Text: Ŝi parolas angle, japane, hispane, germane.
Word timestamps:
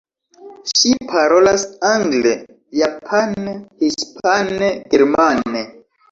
Ŝi 0.69 0.91
parolas 1.09 1.65
angle, 1.89 2.31
japane, 2.79 3.53
hispane, 3.83 4.71
germane. 4.95 5.63